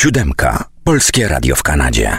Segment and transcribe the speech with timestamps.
[0.00, 0.64] Siódemka.
[0.84, 2.18] Polskie Radio w Kanadzie.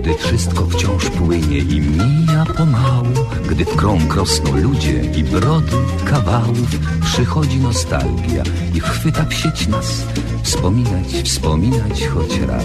[0.00, 3.06] Gdy wszystko wciąż płynie i mija pomału
[3.48, 8.42] Gdy w krąg rosną ludzie i brody kawałów Przychodzi nostalgia
[8.74, 10.04] i chwyta psieć nas
[10.42, 12.64] Wspominać, wspominać choć raz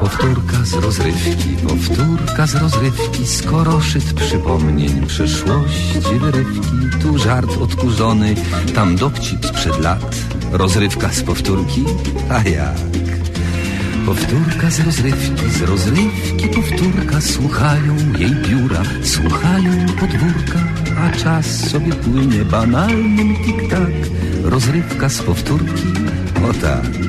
[0.00, 7.00] Powtórka z rozrywki, powtórka z rozrywki, skoro szyt przypomnień przeszłości wyrywki.
[7.02, 8.34] Tu żart odkurzony,
[8.74, 10.16] tam dowcip sprzed lat,
[10.52, 11.84] rozrywka z powtórki,
[12.30, 12.76] a jak?
[14.06, 20.58] Powtórka z rozrywki, z rozrywki powtórka, słuchają jej biura, słuchają podwórka,
[20.98, 23.92] a czas sobie płynie banalnym tik-tak,
[24.42, 25.86] rozrywka z powtórki,
[26.50, 27.08] o tak.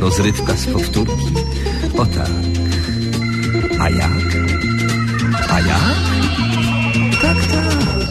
[0.00, 1.34] Rozrywka z powtórki,
[1.98, 2.30] o tak
[3.78, 4.36] A jak?
[5.48, 5.96] A jak?
[7.22, 8.03] Tak, tak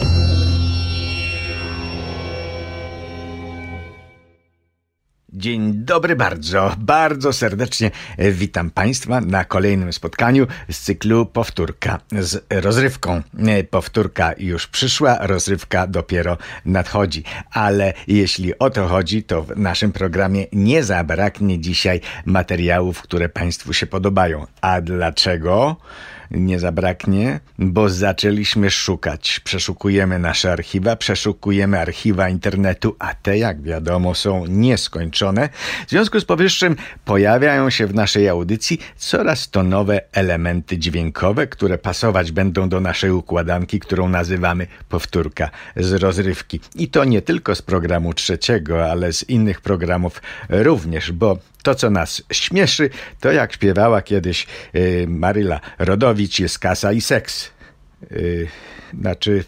[5.44, 13.22] Dzień dobry bardzo, bardzo serdecznie witam Państwa na kolejnym spotkaniu z cyklu Powtórka z rozrywką.
[13.70, 20.46] Powtórka już przyszła, rozrywka dopiero nadchodzi, ale jeśli o to chodzi, to w naszym programie
[20.52, 24.46] nie zabraknie dzisiaj materiałów, które Państwu się podobają.
[24.60, 25.76] A dlaczego?
[26.30, 29.40] Nie zabraknie, bo zaczęliśmy szukać.
[29.40, 35.48] Przeszukujemy nasze archiwa, przeszukujemy archiwa internetu, a te, jak wiadomo, są nieskończone.
[35.86, 41.78] W związku z powyższym pojawiają się w naszej audycji coraz to nowe elementy dźwiękowe, które
[41.78, 46.60] pasować będą do naszej układanki, którą nazywamy powtórka z rozrywki.
[46.74, 51.90] I to nie tylko z programu trzeciego, ale z innych programów również, bo to, co
[51.90, 57.50] nas śmieszy, to jak śpiewała kiedyś y, Maryla Rodowicz, jest kasa i seks.
[58.12, 58.48] Y,
[59.00, 59.44] znaczy,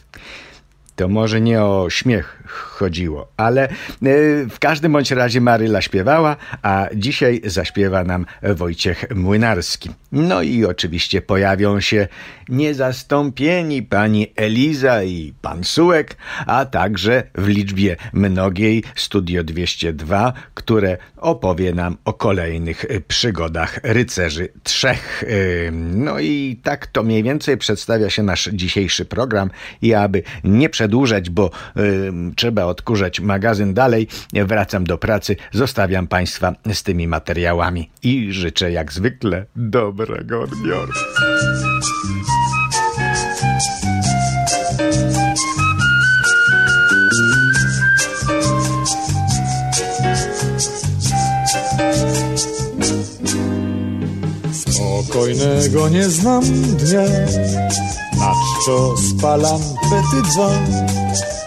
[0.96, 6.86] to może nie o śmiech chodziło, ale y, w każdym bądź razie Maryla śpiewała, a
[6.94, 9.90] dzisiaj zaśpiewa nam Wojciech Młynarski.
[10.12, 12.08] No i oczywiście pojawią się
[12.48, 21.74] niezastąpieni pani Eliza i pan Sułek, a także w liczbie mnogiej Studio 202, które opowie
[21.74, 25.22] nam o kolejnych przygodach rycerzy trzech.
[25.22, 29.50] Y, no i tak to mniej więcej przedstawia się nasz dzisiejszy program
[29.82, 36.52] i aby nie przedłużać, bo y, trzeba odkurzać magazyn dalej, wracam do pracy, zostawiam Państwa
[36.72, 40.92] z tymi materiałami i życzę jak zwykle dobrego odbioru.
[54.52, 56.44] Spokojnego nie znam
[56.76, 57.02] dnia,
[58.18, 59.60] na czczo spalam
[59.90, 60.66] pety dzwon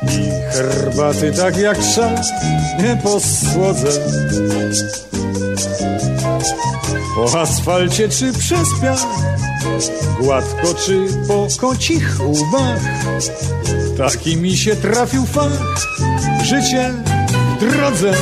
[0.03, 2.15] i herbaty tak jak szan
[2.79, 3.89] nie posłodzę.
[7.15, 9.05] Po asfalcie czy przez piach,
[10.21, 12.79] gładko czy po kocich łbach,
[13.97, 15.85] taki mi się trafił fach,
[16.43, 16.93] życie
[17.57, 18.13] w drodze.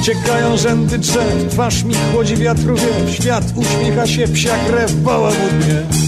[0.00, 6.07] Uciekają rzędy drzew, twarz mi chłodzi wiatru wie, świat uśmiecha się, psia krew bała mnie.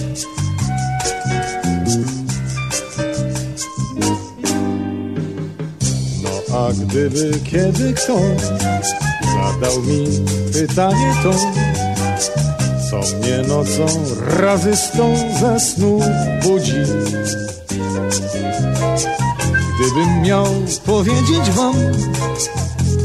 [6.61, 8.17] A gdyby kiedy kto
[9.33, 10.05] zadał mi
[10.53, 11.33] pytanie to,
[12.89, 13.85] co mnie nocą
[14.27, 15.09] razy sto
[15.39, 15.99] ze snu
[16.43, 16.81] budzi.
[19.75, 20.45] Gdybym miał
[20.85, 21.75] powiedzieć wam,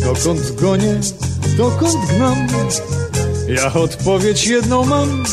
[0.05, 1.00] dokąd gonię,
[1.56, 2.47] dokąd gnam,
[3.49, 5.25] ja odpowiedź jedną mam,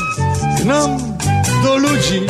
[0.61, 1.15] gnam
[1.63, 2.21] do ludzi.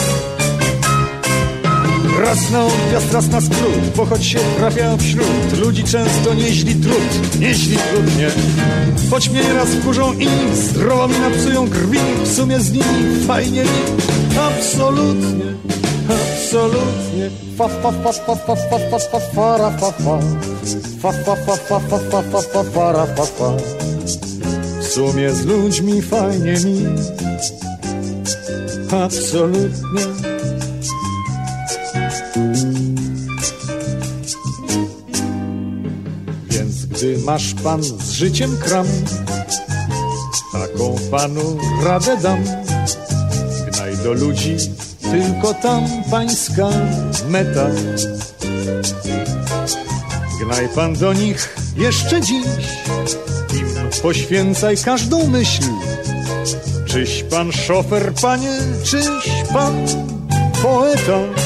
[2.20, 7.40] Raz na odjazd, raz na skrót, bo choć się trafia wśród ludzi często nieźli trud,
[7.40, 8.30] nieźli trudnie.
[9.12, 13.70] Choć mnie nieraz wkurzą i zdrowo mi napsują krwi, w sumie z nimi fajnie mi,
[14.40, 15.46] absolutnie,
[16.10, 17.30] absolutnie.
[17.58, 20.20] Fa fa fa fa fa fa fa fa fa fa fa.
[21.02, 23.52] Fa fa fa fa fa fa fa fa fa fa fa.
[24.80, 26.86] W sumie z ludźmi fajnie mi,
[28.92, 30.33] absolutnie.
[36.94, 38.88] Gdy masz pan z życiem kram,
[40.52, 42.44] taką panu radę dam.
[43.72, 44.58] Gnaj do ludzi,
[45.02, 46.70] tylko tam pańska
[47.30, 47.68] meta.
[50.42, 52.46] Gnaj pan do nich jeszcze dziś,
[53.54, 53.68] im
[54.02, 55.64] poświęcaj każdą myśl.
[56.86, 59.08] Czyś pan szofer, panie, czyś
[59.54, 59.86] pan
[60.62, 61.43] poeta?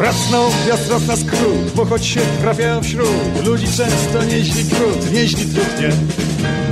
[0.00, 5.12] Raz na odjazd, raz na skrót, bo choć się trafia wśród ludzi często nieźli trud,
[5.12, 5.90] nieźli trudnie.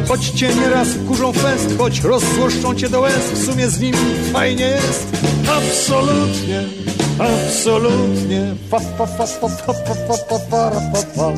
[0.09, 3.99] Choć cię nieraz wkurzą fest, choć rozzłoszczą cię do łez, w sumie z nimi
[4.33, 5.07] fajnie jest.
[5.49, 6.65] Absolutnie,
[7.19, 8.55] absolutnie.
[8.71, 11.33] Fa, fa, fa, fa, fa, fa, fa, fa, fa, fa, fa.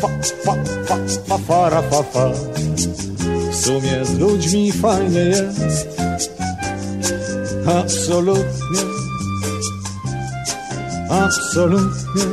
[0.00, 0.08] Fa,
[0.44, 0.54] fa,
[0.86, 0.96] fa,
[1.28, 2.30] fa, fa, ra, fa, fa.
[3.50, 5.88] W sumie z ludźmi fajnie jest.
[7.66, 9.09] Absolutnie.
[11.10, 12.24] Absolutnie.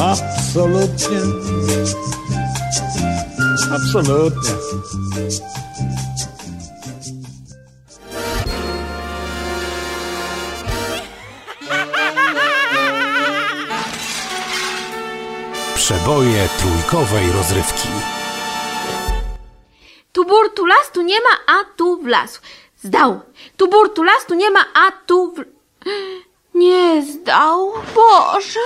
[0.00, 1.20] Absolutnie.
[3.74, 4.52] Absolutnie.
[15.74, 17.88] Przeboje trójkowej rozrywki.
[20.12, 22.40] Tu bur, tu las, tu nie ma, a tu wlazł.
[22.82, 23.20] Zdał.
[23.56, 25.56] Tu bur, tu las, tu nie ma, a tu w...
[26.56, 27.72] Nie zdał.
[27.94, 28.60] Boże.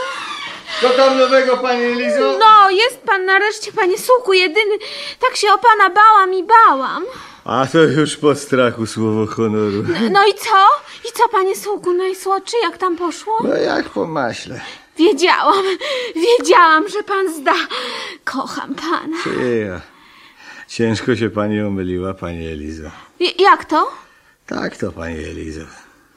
[0.80, 2.38] Co tam nowego, pani Elizo?
[2.38, 4.78] No, jest pan nareszcie, panie suku, jedyny.
[5.20, 7.04] Tak się o pana bałam i bałam.
[7.44, 9.82] A to już po strachu słowo honoru.
[10.10, 10.66] No i co?
[11.08, 13.38] I co, panie suku, najsłodszy, jak tam poszło?
[13.44, 14.60] No jak po maśle.
[14.96, 15.64] Wiedziałam,
[16.14, 17.54] wiedziałam, że pan zda.
[18.24, 19.16] Kocham pana.
[19.66, 19.80] Ja.
[20.68, 22.90] Ciężko się pani omyliła, pani Elizo.
[23.20, 23.90] I, jak to?
[24.46, 25.64] Tak to, pani Elizo.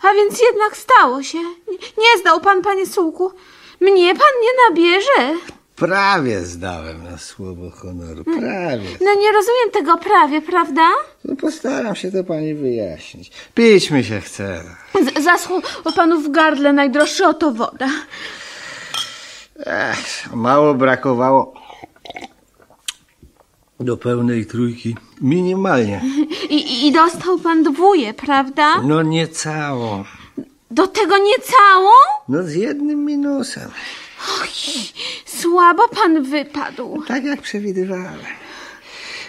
[0.04, 1.38] A więc jednak stało się.
[1.98, 3.32] Nie zdał pan, panie sułku.
[3.82, 5.40] Mnie pan nie nabierze.
[5.76, 8.24] Prawie zdałem na słowo honoru.
[8.24, 8.90] Prawie.
[9.02, 10.90] No nie rozumiem tego prawie, prawda?
[11.26, 13.32] No postaram się to pani wyjaśnić.
[13.56, 14.64] Pić mi się chce.
[15.02, 15.62] Z- zaschło
[15.96, 17.88] panu w gardle najdroższy oto woda.
[19.66, 21.54] Ech, mało brakowało
[23.84, 24.96] do pełnej trójki.
[25.22, 26.02] Minimalnie.
[26.50, 28.82] I, I dostał pan dwóje, prawda?
[28.82, 30.04] No nie całą.
[30.72, 31.92] Do tego nie całą?
[32.30, 33.70] No z jednym minusem.
[35.26, 37.04] Słabo pan wypadł.
[37.08, 38.20] Tak jak przewidywałem.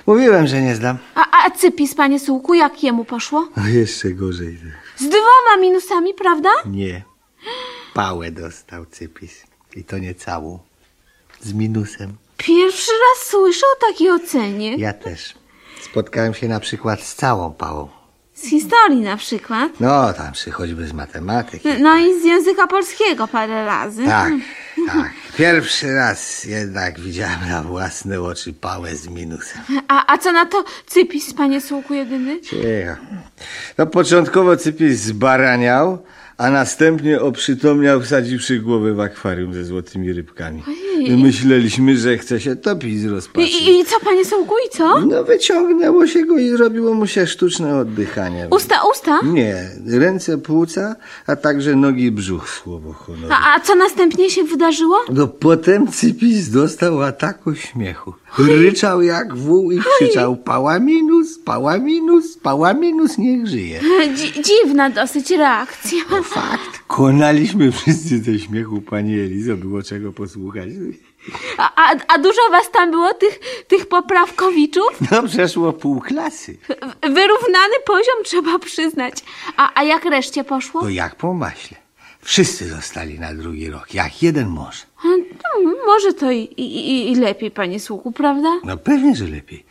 [0.06, 0.98] Mówiłem, że nie zdam.
[1.14, 3.48] A, a cypis, panie sułku, jak jemu poszło?
[3.56, 4.58] A jeszcze gorzej.
[4.96, 6.50] Z dwoma minusami, prawda?
[6.66, 7.02] Nie.
[7.94, 9.42] Pałę dostał cypis.
[9.76, 10.58] I to nie całą.
[11.40, 12.12] Z minusem.
[12.46, 14.76] Pierwszy raz słyszę o takiej ocenie.
[14.76, 15.34] Ja też.
[15.82, 17.88] Spotkałem się na przykład z całą pałą.
[18.34, 19.72] Z historii na przykład.
[19.80, 21.68] No, tam czy choćby z matematyki.
[21.80, 24.04] No i z języka polskiego parę razy.
[24.04, 24.32] Tak,
[24.86, 25.10] tak.
[25.36, 29.62] Pierwszy raz jednak widziałem na własne oczy pałę z minusem.
[29.88, 32.40] A, a co na to cypis, panie sułku jedyny?
[32.40, 32.96] Cicho.
[33.78, 35.98] No początkowo cypis zbaraniał,
[36.38, 40.62] a następnie oprzytomniał, wsadziwszy głowę w akwarium ze złotymi rybkami.
[41.08, 43.46] My myśleliśmy, że chce się topić z rozpaczy.
[43.46, 45.00] I, i, co, panie sułku, i co?
[45.00, 48.48] No wyciągnęło się go i zrobiło mu się sztuczne oddychanie.
[48.50, 49.20] Usta, usta?
[49.24, 53.32] Nie, ręce płuca, a także nogi i brzuch, słowo honoru.
[53.32, 54.96] A, a co następnie się wydarzyło?
[55.12, 58.14] No potem Cypis dostał ataku śmiechu.
[58.38, 63.80] Ryczał jak wół i krzyczał pała minus, pała minus, pała minus, niech żyje.
[64.14, 65.98] Dzi dziwna dosyć reakcja.
[66.24, 66.82] Fakt.
[66.86, 70.68] Konaliśmy wszyscy ze śmiechu, pani Elizo, było czego posłuchać.
[71.58, 74.86] A, a, a dużo was tam było, tych, tych poprawkowiczów?
[75.10, 76.56] No przeszło pół klasy.
[77.02, 79.14] Wyrównany poziom trzeba przyznać.
[79.56, 80.80] A, a jak reszcie poszło?
[80.80, 81.76] To jak po maśle.
[82.20, 84.86] Wszyscy zostali na drugi rok, jak jeden mąż.
[85.04, 85.10] No,
[85.86, 88.48] może to i, i, i lepiej, panie słuchu, prawda?
[88.64, 89.64] No pewnie, że lepiej.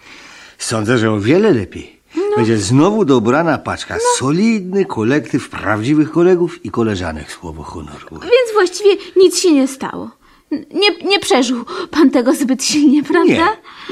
[0.58, 2.00] Sądzę, że o wiele lepiej.
[2.38, 3.96] Będzie znowu dobrana paczka.
[4.18, 8.08] Solidny kolektyw prawdziwych kolegów i koleżanek słowo honoru.
[8.12, 10.10] Więc właściwie nic się nie stało.
[10.52, 13.48] Nie, nie przeżył pan tego zbyt silnie, Nie, prawda?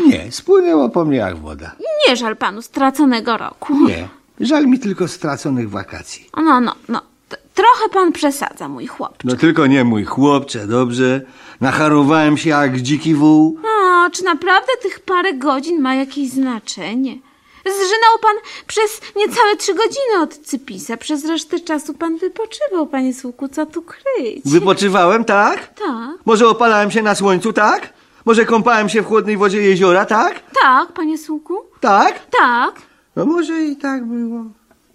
[0.08, 1.76] nie, spłynęło po mnie jak woda.
[2.08, 3.88] Nie żal panu straconego roku.
[3.88, 4.08] Nie,
[4.40, 6.30] żal mi tylko straconych wakacji.
[6.38, 7.02] No, no, no.
[7.54, 9.18] Trochę pan przesadza, mój chłop.
[9.24, 11.22] No tylko nie mój chłopcze, dobrze?
[11.62, 13.60] Nacharowałem się jak dziki wół.
[14.06, 17.18] O, czy naprawdę tych parę godzin ma jakieś znaczenie?
[17.66, 18.36] Zżynał pan
[18.68, 20.98] przez niecałe trzy godziny od Cypisa.
[20.98, 24.42] Przez resztę czasu pan wypoczywał, panie Słuku, co tu kryć?
[24.46, 25.68] Wypoczywałem, tak?
[25.74, 27.94] Tak, Może opalałem się na słońcu, tak?
[28.26, 30.40] Może kąpałem się w chłodnej wodzie jeziora, tak?
[30.62, 32.20] tak, panie Słuku, Tak?
[32.40, 32.76] tak.
[33.16, 34.44] No może i tak było.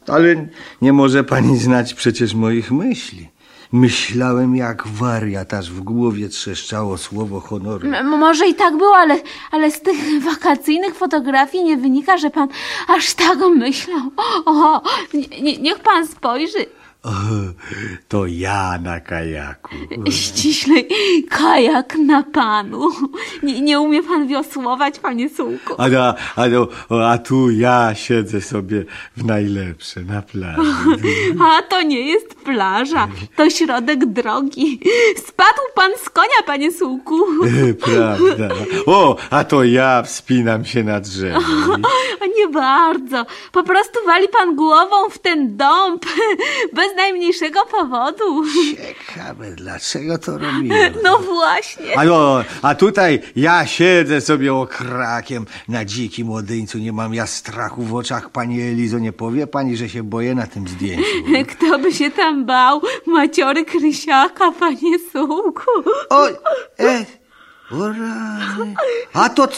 [0.08, 0.46] Ale
[0.82, 3.28] nie może pani znać przecież moich myśli.
[3.80, 7.88] Myślałem jak wariat, aż w głowie trzeszczało słowo honoru.
[7.95, 9.16] M- może i tak było, ale,
[9.50, 12.49] ale z tych wakacyjnych fotografii nie wynika, że pan
[12.88, 14.11] aż tak myślał.
[14.47, 14.83] O,
[15.14, 16.59] nie, nie, niech pan spojrzy.
[17.06, 17.10] O,
[18.10, 19.75] to ja na kajaku.
[20.10, 20.88] Ściślej
[21.30, 22.90] kajak na panu.
[23.42, 25.75] Nie, nie umie pan wiosłować, panie Sułku.
[25.78, 28.84] A, a, a, a tu ja siedzę sobie
[29.16, 30.72] w najlepsze na plaży.
[31.40, 34.80] A to nie jest plaża, to środek drogi.
[35.16, 37.18] Spadł pan z konia, panie Sułku.
[37.84, 38.48] Prawda.
[38.86, 41.40] O, a to ja wspinam się na drzewo.
[42.36, 43.26] Nie bardzo.
[43.52, 46.04] Po prostu wali pan głową w ten dąb.
[46.72, 48.42] Bez najmniejszego powodu.
[48.76, 50.94] Ciekawe, dlaczego to robiłem.
[51.04, 51.98] No właśnie.
[51.98, 56.78] A, no, a tutaj ja siedzę sobie okrakiem na dzikim łodyńcu.
[56.78, 58.30] Nie mam ja strachu w oczach.
[58.30, 61.04] Pani Elizo, nie powie pani, że się boję na tym zdjęciu.
[61.56, 62.82] Kto by się tam bał?
[63.06, 65.70] Maciory Krysiaka, panie Sułku.
[66.10, 66.28] O,
[66.78, 67.04] e,
[67.70, 68.74] o rany.
[69.12, 69.48] A to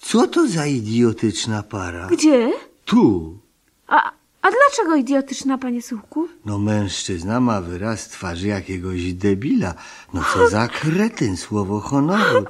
[0.00, 2.06] co to za idiotyczna para?
[2.06, 2.52] Gdzie?
[2.84, 3.38] Tu.
[3.86, 4.10] A,
[4.46, 6.28] a dlaczego idiotyczna, panie Sułku?
[6.44, 9.74] No mężczyzna ma wyraz twarzy jakiegoś debila.
[10.14, 12.44] No co za kretyn, słowo honoru.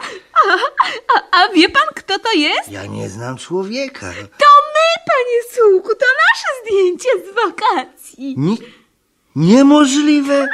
[1.15, 2.71] A, a wie pan, kto to jest?
[2.71, 4.07] Ja nie znam człowieka.
[4.39, 8.35] To my, panie Sułku, to nasze zdjęcie z wakacji.
[8.39, 8.57] Nie,
[9.37, 10.49] niemożliwe.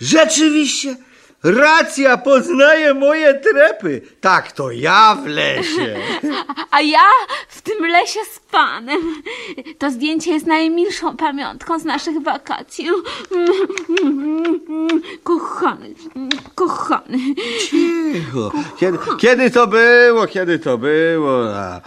[0.00, 0.96] Rzeczywiście.
[1.42, 4.02] Racja, poznaje moje trepy.
[4.20, 5.96] Tak, to ja w lesie.
[6.70, 7.08] A ja
[7.48, 9.22] w tym lesie z panem.
[9.78, 12.86] To zdjęcie jest najmilszą pamiątką z naszych wakacji.
[15.22, 15.94] Kochany,
[16.54, 17.18] kochany.
[17.70, 18.52] Cicho.
[18.78, 21.56] Kiedy, kiedy to było, kiedy to było?
[21.56, 21.80] A,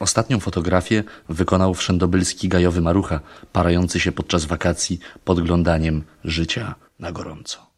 [0.00, 3.20] Ostatnią fotografię wykonał wszędobylski gajowy marucha,
[3.52, 7.74] parający się podczas wakacji podglądaniem życia na gorąco.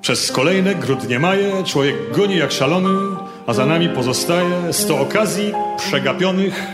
[0.00, 6.66] Przez kolejne grudnie maje człowiek goni jak szalony, a za nami pozostaje sto okazji przegapionych.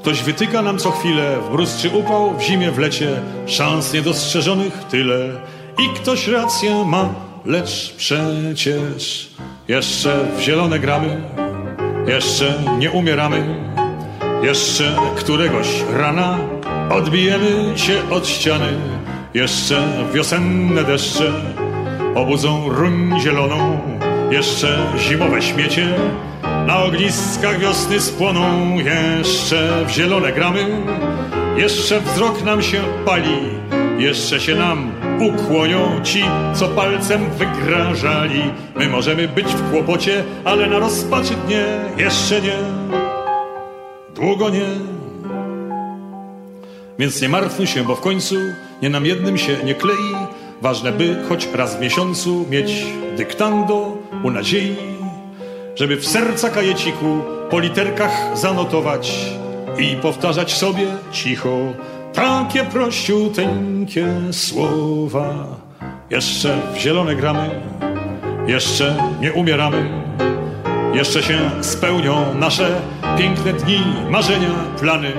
[0.00, 4.84] Ktoś wytyka nam co chwilę w mróz czy upał, w zimie, w lecie, szans niedostrzeżonych
[4.90, 5.40] tyle.
[5.78, 7.14] I ktoś rację ma,
[7.44, 9.30] lecz przecież
[9.68, 11.20] jeszcze w zielone gramy,
[12.06, 13.44] jeszcze nie umieramy.
[14.42, 16.38] Jeszcze któregoś rana
[16.90, 18.68] odbijemy się od ściany.
[19.34, 19.82] Jeszcze
[20.14, 21.32] wiosenne deszcze
[22.14, 23.80] obudzą ruń zieloną.
[24.30, 25.88] Jeszcze zimowe śmiecie
[26.66, 28.76] na ogniskach wiosny spłoną.
[28.78, 30.66] Jeszcze w zielone gramy,
[31.56, 33.38] jeszcze wzrok nam się pali.
[33.98, 38.42] Jeszcze się nam ukłonią ci, co palcem wygrażali.
[38.76, 41.64] My możemy być w kłopocie, ale na rozpaczy dnie
[41.96, 42.56] jeszcze nie
[44.14, 44.68] długo nie.
[46.98, 48.34] Więc nie martwmy się, bo w końcu
[48.82, 50.14] nie nam jednym się nie klei.
[50.62, 54.76] Ważne, by choć raz w miesiącu mieć dyktando u nadziei,
[55.74, 59.12] żeby w serca kajeciku po literkach zanotować
[59.78, 61.58] i powtarzać sobie cicho
[62.14, 65.34] takie prościuteńkie słowa.
[66.10, 67.50] Jeszcze w zielone gramy,
[68.46, 69.90] jeszcze nie umieramy.
[70.94, 72.80] Jeszcze się spełnią nasze
[73.18, 74.50] piękne dni, marzenia,
[74.80, 75.12] plany.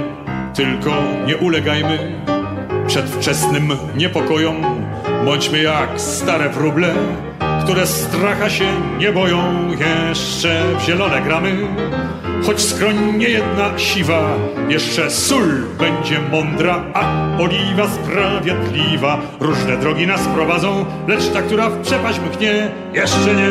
[0.54, 0.92] Tylko
[1.28, 2.22] nie ulegajmy
[2.88, 4.56] przedwczesnym niepokojom.
[5.26, 6.94] Bądźmy jak stare wróble,
[7.64, 8.66] które stracha się
[9.00, 9.72] nie boją.
[10.10, 11.68] Jeszcze w zielone gramy,
[12.46, 14.36] choć skroń nie jedna siwa.
[14.70, 19.22] Jeszcze sól będzie mądra, a oliwa sprawiedliwa.
[19.40, 23.50] Różne drogi nas prowadzą, lecz ta, która w przepaść mknie, jeszcze nie.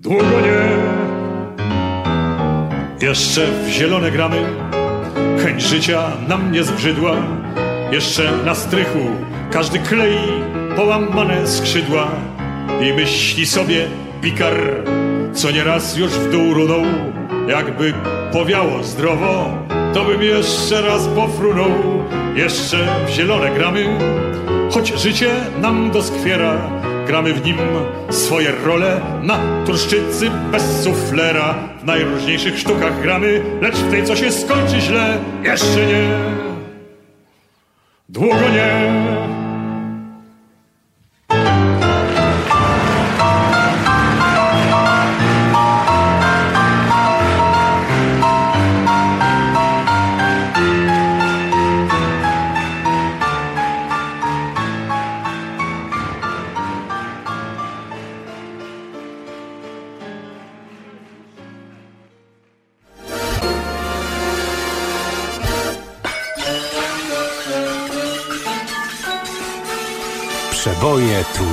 [0.00, 0.62] Długo nie.
[3.06, 4.36] Jeszcze w zielone gramy.
[5.44, 7.16] Chęć życia nam nie zbrzydła.
[7.92, 8.98] Jeszcze na strychu
[9.50, 10.18] każdy klei
[10.76, 12.10] połamane skrzydła
[12.80, 13.86] i myśli sobie
[14.22, 14.54] pikar,
[15.34, 16.82] co nieraz już w dół runął.
[17.48, 17.94] Jakby
[18.32, 19.50] powiało zdrowo,
[19.94, 21.70] to bym jeszcze raz pofrunął.
[22.34, 23.98] Jeszcze w zielone gramy,
[24.70, 26.70] choć życie nam doskwiera.
[27.06, 27.56] Gramy w nim
[28.10, 31.54] swoje role na turszczycy bez suflera.
[31.82, 36.08] W najróżniejszych sztukach gramy, lecz w tej, co się skończy źle, jeszcze nie.
[38.08, 39.31] Długo nie.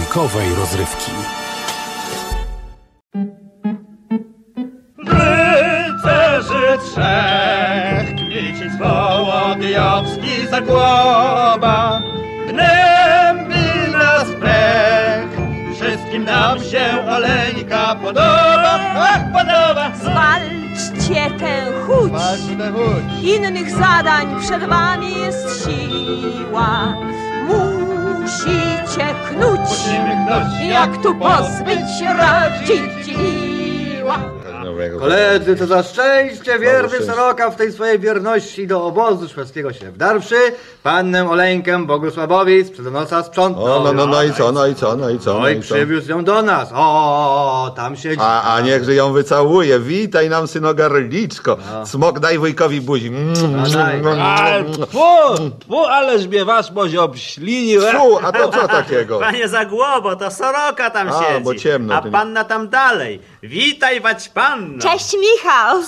[0.09, 1.11] Trójkowej rozrywki.
[4.97, 12.01] Rycerzy trzech, Kmicic, Wołodyjowski, Zagłoba,
[12.47, 15.29] gnębi nas brech,
[15.75, 19.91] wszystkim nam się Oleńka podoba, ach, podoba.
[19.95, 22.11] Zwalczcie tę chuć.
[23.23, 26.93] Innych zadań przed wami jest siła.
[28.29, 29.69] Musicie knuć,
[30.69, 32.13] jak tu pozbyć się
[34.79, 34.99] radziła.
[34.99, 40.35] Koledzy, to za szczęście wierny Soroka w tej swojej wierności do obozu szwedzkiego się wdarwszy,
[40.83, 43.65] pannę Oleńkę Bogusławowi z przednosa sprzątnął.
[43.65, 45.59] O, no, no, no i co, no i co, no i co, No no i
[45.59, 46.69] przywiózł ją do nas.
[46.73, 48.21] O, tam siedzi.
[48.21, 49.79] A, a niechże ją wycałuje.
[49.79, 51.57] Witaj nam, synogarliczko.
[51.85, 53.07] Smok daj wujkowi buzi.
[53.07, 54.01] Mm, A daj.
[54.91, 55.35] Fu,
[55.67, 57.87] fu, ależ mnie wasz może obślinił.
[57.87, 57.91] e?
[57.91, 59.19] Fu, a to co takiego?
[59.29, 63.21] Panie Zagłobo, to Soroka tam A, siedzi, bo ciemno, a panna tam dalej.
[63.43, 64.29] Witaj, wać
[64.69, 64.91] panno.
[64.91, 65.81] Cześć Michał.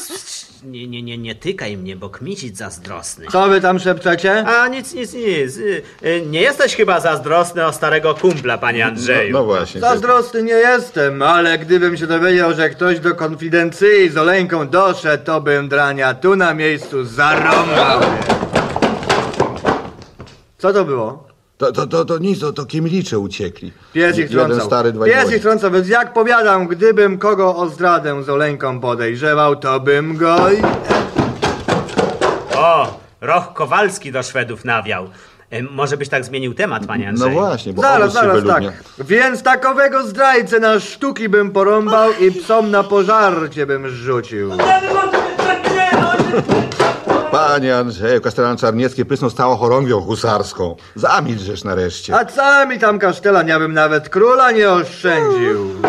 [0.64, 3.26] Nie, nie, nie, nie tykaj mnie, bo kmicić zazdrosny.
[3.32, 4.46] Co wy tam szepczecie?
[4.48, 5.58] A nic, nic, nic.
[5.58, 9.34] Y, y, Nie jesteś chyba zazdrosny o starego kumpla, panie Andrzeju.
[9.34, 9.82] No, no właśnie.
[9.82, 15.42] Zazdrosny nie jestem, ale gdybym się dowiedział, że ktoś do konfidencji z Oleńką doszedł, to
[15.42, 18.02] bym drania tu na miejscu zarąbał.
[20.58, 21.31] Co to było?
[21.62, 23.72] To, to, to, to nic, to, to kiemlicze uciekli.
[23.94, 24.50] Pies ich trącał.
[24.50, 25.36] Jeden stary, dwaj Pies młodzi.
[25.36, 30.36] ich trącał, więc jak powiadam, gdybym kogo o zdradę z Oleńką podejrzewał, to bym go...
[30.52, 30.62] i-
[32.58, 35.06] O, Roch Kowalski do Szwedów nawiał.
[35.54, 37.32] Y, Może byś tak zmienił temat, panie No Andrzeju?
[37.32, 38.44] właśnie, bo Zaraz, obóz się zaraz, tak.
[38.44, 38.72] wyludnia.
[39.00, 44.52] Więc takowego zdrajcę na sztuki bym porąbał i psom na pożarcie bym rzucił.
[47.52, 50.76] Panie Andrzeju, kastelan Czarniecki prysnął stałą chorągwią husarską.
[50.96, 52.16] Zamilczesz nareszcie.
[52.16, 55.82] A co mi tam kasztelan, ja bym nawet króla nie oszczędził.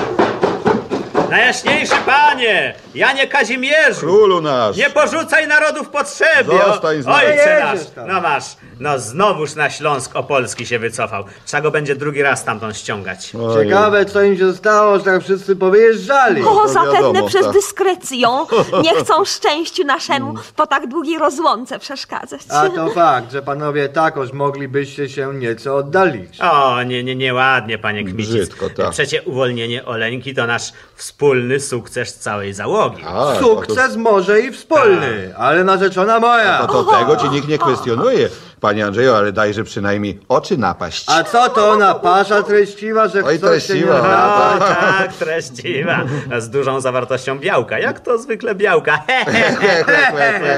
[1.30, 2.74] Najjaśniejszy panie!
[2.94, 4.00] Janie Kazimierzu!
[4.00, 4.76] Królu nasz!
[4.76, 6.58] Nie porzucaj narodu w potrzebie!
[6.66, 7.26] Zostań z nami.
[7.26, 7.80] Ojcze Nie nasz!
[8.08, 8.44] No masz,
[8.82, 11.24] no znowuż na Śląsk Opolski się wycofał.
[11.46, 13.32] Trzeba go będzie drugi raz stamtąd ściągać.
[13.34, 13.68] Ojej.
[13.68, 16.42] Ciekawe, co im się stało, że tak wszyscy powyjeżdżali.
[16.42, 17.52] O, zapewne wiadomo, przez tak.
[17.52, 18.28] dyskrecję.
[18.84, 22.40] Nie chcą szczęściu naszemu po tak długiej rozłące przeszkadzać.
[22.48, 26.40] A to fakt, że panowie takoż moglibyście się nieco oddalić.
[26.40, 28.32] O, nie, nie, nieładnie, panie Kmicic.
[28.32, 28.90] Brzydko, tak.
[28.90, 33.02] Przecie uwolnienie Oleńki to nasz wspólny sukces całej załogi.
[33.06, 36.58] A, Sukces może i wspólny, ale narzeczona moja.
[36.58, 38.28] To, to, to tego ci nikt nie kwestionuje.
[38.62, 41.04] Panie Andrzeju, ale dajże przynajmniej oczy napaść.
[41.08, 44.02] A co to ona pasza treściwa, że Oj, ktoś się nie treściwa.
[44.56, 46.00] O, tak, treściwa.
[46.38, 47.78] Z dużą zawartością białka.
[47.78, 48.98] Jak to zwykle białka.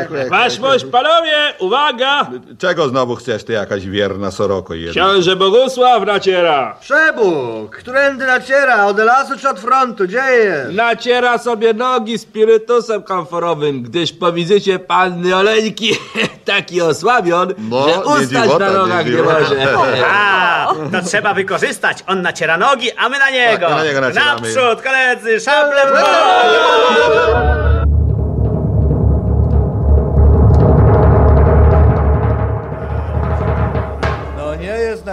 [0.09, 0.29] Kłe.
[0.31, 2.27] Waszmość, panowie, uwaga!
[2.59, 4.93] Czego znowu chcesz, ty jakaś wierna soroko jedna?
[5.03, 6.77] Książę Bogusław naciera.
[6.81, 10.73] Przebóg, którędy naciera, od lasu czy od frontu, gdzie jest?
[10.77, 15.97] Naciera sobie nogi spirytusem kamforowym, gdyż po wizycie panny Oleńki
[16.45, 19.77] taki osłabion, No, że ustać na nogach nie może.
[20.13, 22.05] A, to trzeba wykorzystać.
[22.07, 23.67] On naciera nogi, a my na niego.
[23.67, 24.01] Tak, na niego.
[24.01, 25.89] Naprzód, koledzy, szablem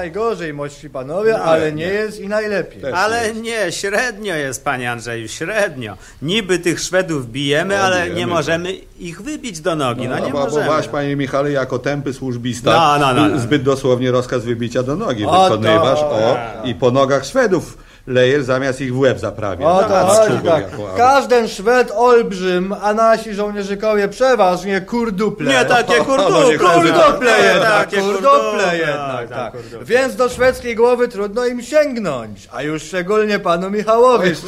[0.02, 2.82] najgorzej, mości panowie, ale nie jest i najlepiej.
[2.94, 5.98] Ale nie, średnio jest, panie Andrzeju, średnio.
[6.22, 8.16] Niby tych Szwedów bijemy, No, ale bijemy.
[8.20, 10.08] nie możemy ich wybić do nogi.
[10.08, 10.68] No, nie bo, bo możemy.
[10.68, 13.40] wasz, panie Michale, jako tępy służbista, No, no, no, no.
[13.40, 16.00] zbyt dosłownie rozkaz wybicia do nogi O, wykonywasz.
[16.00, 19.66] to- O, I po nogach Szwedów Lejer zamiast ich w łeb zaprawia.
[19.68, 20.72] O to chodzi tak.
[20.72, 25.52] jako- Każdy Szwed olbrzym, a nasi żołnierzykowie przeważnie kurduple.
[25.54, 26.46] Nie takie kurduple.
[26.50, 29.54] Nie, kurduple jednak, takie kurduple jednak, tak, tak.
[29.84, 34.30] Więc do szwedzkiej głowy trudno im sięgnąć, a już szczególnie panu Michałowi.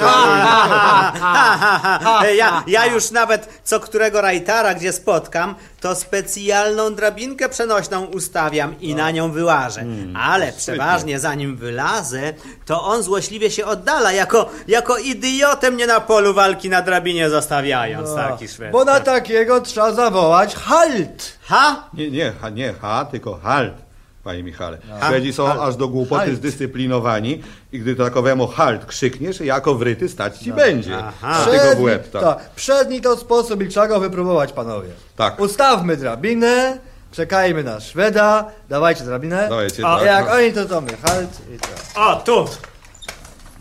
[2.37, 8.95] Ja, ja już nawet co którego rajtara, gdzie spotkam, to specjalną drabinkę przenośną ustawiam i
[8.95, 9.83] na nią wyłażę.
[10.23, 12.33] Ale przeważnie zanim wylazę,
[12.65, 18.09] to on złośliwie się oddala, jako, jako idiotę mnie na polu walki na drabinie zostawiając,
[18.09, 18.71] No, taki Szwed.
[18.71, 21.37] Bo na takiego trzeba zawołać halt.
[21.41, 21.89] Ha?
[21.93, 23.73] Nie, nie, ha, nie, ha, tylko halt,
[24.23, 24.77] panie Michale.
[24.89, 25.07] No.
[25.07, 25.61] Szwedzi są Halt.
[25.61, 26.37] aż do głupoty Halt.
[26.37, 30.97] zdyscyplinowani i gdy takowemu halt krzykniesz, jako wryty stać ci będzie.
[30.97, 31.11] Aha.
[31.21, 32.21] A tego w Przedni, łeb, tak.
[32.21, 34.89] tak, przedni to sposób i trzeba go wypróbować, panowie.
[35.15, 35.39] Tak.
[35.39, 36.77] Ustawmy drabinę,
[37.11, 39.49] czekajmy na Szweda, dawajcie drabinę.
[39.49, 40.33] Dajecie, a tak, jak no.
[40.33, 42.01] oni to to my, halt i to.
[42.01, 42.45] O, tu.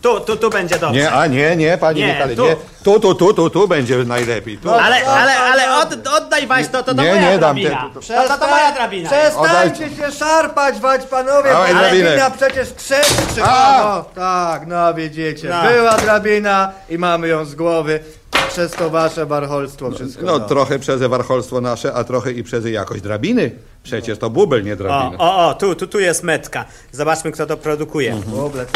[0.03, 1.01] Tu, tu, tu będzie dobrze.
[1.01, 2.45] Nie, a nie, nie, panie Nie, Michale, tu.
[2.45, 2.57] nie.
[2.85, 4.59] Tu, tu, tu, tu, tu będzie najlepiej.
[4.59, 4.71] Tu.
[4.71, 7.91] Ale, ale, ale od, oddaj Waś, to, to, to Nie, moja nie dam drabina.
[8.09, 9.11] te- To, to, to moja drabina.
[9.11, 13.43] Przestańcie się szarpać, wać panowie, Dawaj bo drabina przecież krzeczy.
[13.45, 13.83] A!
[13.85, 15.71] No, tak, no widzicie, No.
[15.71, 18.01] była drabina i mamy ją z głowy.
[18.49, 20.27] Przez to wasze barcholstwo wszystko.
[20.27, 23.51] No trochę przez warcholstwo nasze, a trochę i przez jakość drabiny.
[23.83, 25.19] Przecież to bubel, nie O, drabina.
[25.19, 26.65] o, o, tu, tu, tu jest metka.
[26.93, 28.17] Zobaczmy, kto to produkuje.
[28.57, 28.67] Takie, że-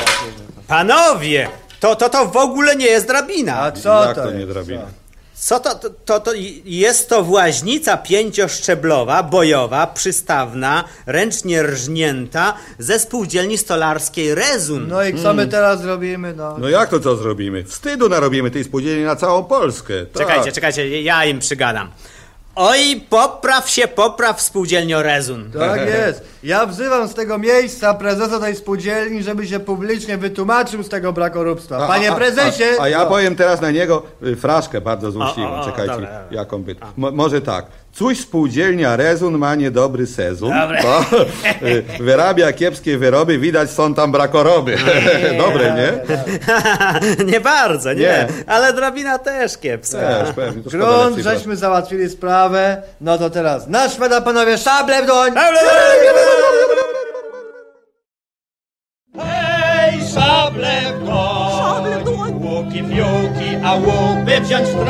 [0.68, 1.48] Panowie,
[1.81, 3.61] to, to, to w ogóle nie jest drabina.
[3.62, 4.52] A co Jak to, to nie jest?
[4.52, 4.83] drabina?
[5.38, 6.33] Co to, to, to, to
[6.64, 14.88] jest to właźnica pięcioszczeblowa, bojowa, przystawna, ręcznie rżnięta ze spółdzielni stolarskiej Rezun.
[14.88, 16.59] No i co my teraz zrobimy, no?
[16.59, 17.64] No jak to co zrobimy?
[17.64, 20.07] Wstydu narobimy tej spółdzielni na całą Polskę.
[20.07, 20.22] Tak.
[20.27, 21.90] Czekajcie, czekajcie, ja im przygadam.
[22.59, 25.51] Oj, popraw się, popraw spółdzielnio Rezun.
[25.59, 26.25] Tak jest.
[26.42, 31.77] Ja wzywam z tego miejsca prezesa tej spółdzielni, żeby się publicznie wytłumaczył z tego brakorupstwa.
[31.77, 32.64] A- Panie a- prezesie!
[32.79, 33.07] A, a ja no.
[33.07, 35.64] powiem teraz na niego y, fraszkę bardzo złośliwą.
[35.64, 36.25] Czekajcie, dobra, dobra.
[36.31, 36.77] jaką by.
[36.97, 37.66] Mo, może tak.
[37.98, 40.52] Coś spółdzielnia Rezun ma niedobry sezon.
[40.82, 41.00] To,
[41.66, 44.76] y, wyrabia kiepskie wyroby, widać są tam brakoroby.
[45.46, 45.92] Dobre, nie?
[47.32, 48.00] nie bardzo, nie.
[48.00, 48.28] Nie.
[48.46, 49.98] Ale drabina też kiepska.
[49.98, 50.62] Też, pewnie.
[50.62, 55.32] Grunt, żeśmy załatwili sprawę, no to teraz na Szweda panowie szable w doń!
[59.18, 61.04] Hej, szable w
[62.04, 64.87] dłoń, łuki piłki, a łupy wziąć w.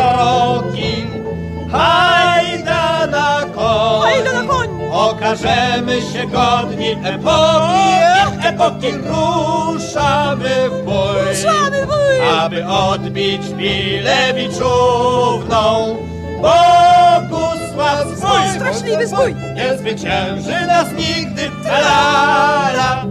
[3.10, 4.68] Na koń, Hajda na koń!
[4.92, 11.96] okażemy się godni epoki, epoki ruszamy w bój, Ruszamy w bój!
[12.40, 15.96] aby odbić Bilewiczówną.
[16.42, 19.34] Bogusław swój, Straszliwy zbój!
[19.54, 21.50] nie zwycięży nas nigdy.
[21.64, 22.70] La, la.
[22.76, 23.04] La,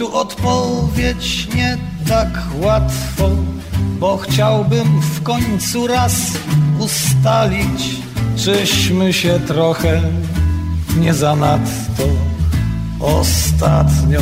[0.00, 2.28] tu odpowiedź nie tak
[2.62, 3.28] łatwo,
[3.98, 6.12] bo chciałbym w końcu raz
[6.78, 7.96] ustalić,
[8.36, 10.02] czyśmy się trochę
[10.96, 12.02] nie zanadto
[13.00, 14.20] ostatnio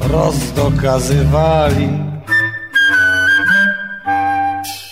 [0.00, 1.88] rozdokazywali.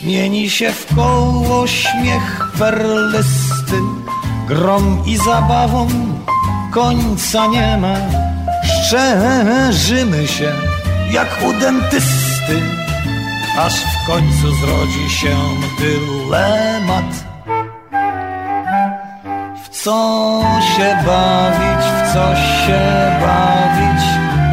[0.05, 3.79] Mieni się w koło śmiech perlysty,
[4.48, 5.88] grom i zabawą
[6.72, 8.28] końca nie ma.
[8.88, 10.53] Szczerzymy się
[11.11, 12.62] jak u dentysty,
[13.59, 15.37] aż w końcu zrodzi się
[15.79, 17.05] dylemat.
[19.64, 20.42] W co
[20.77, 22.81] się bawić, w co się
[23.20, 24.05] bawić,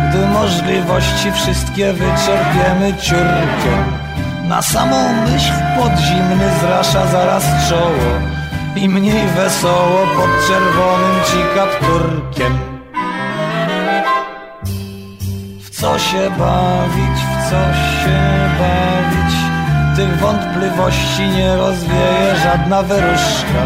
[0.10, 3.84] gdy możliwości wszystkie wyczerpiemy ciurkiem.
[4.48, 8.22] Na samą myśl podzimny zrasza zaraz czoło
[8.76, 12.75] i mniej wesoło pod czerwonym ci kapturkiem.
[15.86, 18.20] Co się bawić, w co się
[18.60, 19.36] bawić,
[19.96, 23.64] tych wątpliwości nie rozwieje żadna wyruszka.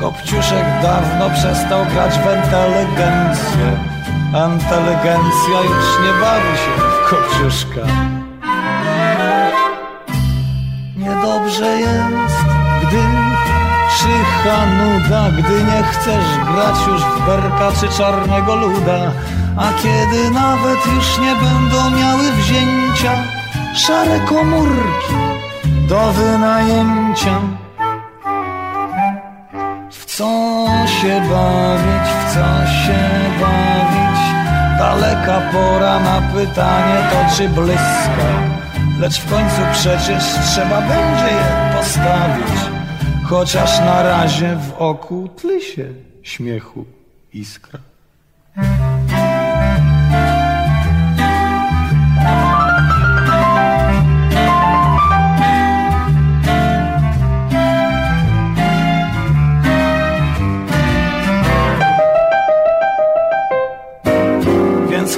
[0.00, 3.68] Kopciuszek dawno przestał grać w inteligencję.
[4.28, 7.80] Inteligencja już nie bawi się w kopciuszka.
[10.96, 12.44] Niedobrze jest,
[12.82, 13.02] gdy
[13.98, 18.98] czyha nuda, gdy nie chcesz grać już w berka czy czarnego luda,
[19.56, 23.12] A kiedy nawet już nie będą miały wzięcia
[23.74, 25.14] Szare komórki
[25.88, 27.40] do wynajęcia.
[29.90, 33.00] W co się bawić, w co się
[33.40, 34.20] bawić?
[34.78, 38.56] Daleka pora na pytanie to czy blyska
[39.00, 42.60] Lecz w końcu przecież trzeba będzie je postawić.
[43.24, 45.84] Chociaż na razie w oku tli się
[46.22, 46.84] śmiechu
[47.32, 47.78] iskra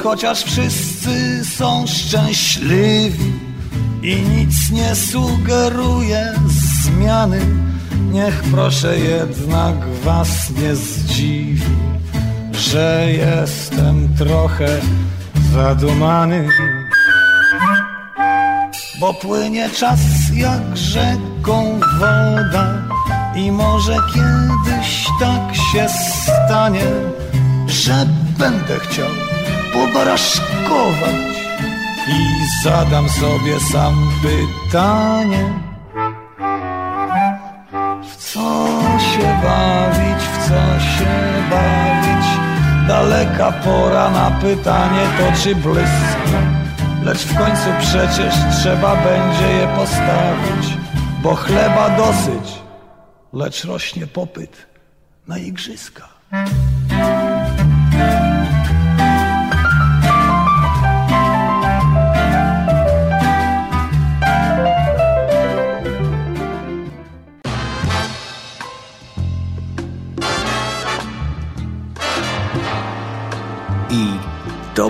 [0.02, 3.32] Chociaż wszyscy są szczęśliwi
[4.02, 6.32] i nic nie sugeruje
[6.82, 7.40] zmiany,
[8.12, 11.62] niech proszę jednak was nie zdziwi,
[12.52, 14.68] że jestem trochę
[15.52, 16.48] zadumany.
[19.00, 20.00] Bo płynie czas
[20.34, 22.74] jak rzeką woda
[23.36, 26.86] i może kiedyś tak się stanie,
[27.66, 28.06] że
[28.38, 29.27] będę chciał
[29.72, 31.38] pobaraszkować.
[32.08, 35.44] I zadam sobie sam pytanie.
[38.10, 38.66] W co
[38.98, 41.06] się bawić, w co się
[41.50, 42.48] bawić?
[42.88, 46.38] Daleka pora na pytanie to czy blyska
[47.04, 50.76] Lecz w końcu przecież trzeba będzie je postawić
[51.22, 52.62] Bo chleba dosyć,
[53.32, 54.66] lecz rośnie popyt
[55.26, 56.08] na igrzyska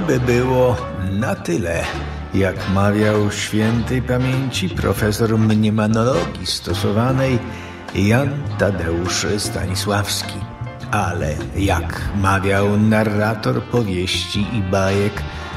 [0.09, 0.77] by było
[1.13, 1.85] na tyle.
[2.35, 7.39] Jak mawiał świętej pamięci profesor mniemanologii stosowanej
[7.95, 10.39] Jan Tadeusz Stanisławski.
[10.91, 15.13] Ale jak mawiał narrator powieści i bajek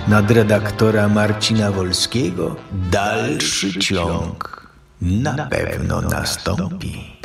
[0.07, 4.67] nadredaktora Marcina Wolskiego, dalszy ciąg
[5.01, 7.20] na pewno nastąpi.